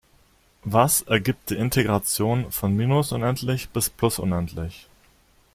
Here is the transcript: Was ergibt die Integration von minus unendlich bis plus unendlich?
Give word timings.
Was 0.63 1.03
ergibt 1.03 1.51
die 1.51 1.57
Integration 1.57 2.51
von 2.51 2.75
minus 2.75 3.11
unendlich 3.11 3.69
bis 3.69 3.91
plus 3.91 4.17
unendlich? 4.17 4.87